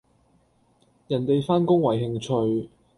[1.07, 2.69] 人地返工為興趣